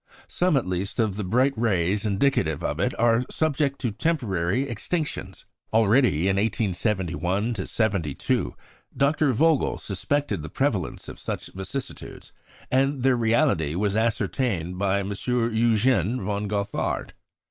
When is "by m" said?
14.79-15.13